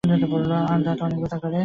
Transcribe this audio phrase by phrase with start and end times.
[0.67, 1.59] আর দাঁত অনেক ব্যথা করে।